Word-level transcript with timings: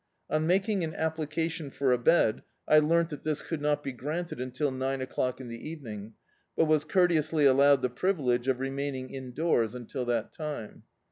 On 0.31 0.47
making 0.47 0.83
an 0.83 0.95
application 0.95 1.69
for 1.69 1.91
a 1.91 1.97
bed, 1.99 2.41
I 2.67 2.79
leamt 2.79 3.09
that 3.11 3.21
this 3.21 3.43
could 3.43 3.61
not 3.61 3.83
be 3.83 3.91
granted 3.91 4.41
until 4.41 4.71
nine 4.71 4.99
o'clock 4.99 5.39
in 5.39 5.47
the 5.47 5.69
evening, 5.69 6.13
but 6.57 6.65
was 6.65 6.85
courteously 6.85 7.45
allowed 7.45 7.83
the 7.83 7.89
privilege 7.91 8.47
of 8.47 8.59
remaining 8.59 9.11
indoors 9.11 9.75
until 9.75 10.05
that 10.05 10.33
time. 10.33 10.85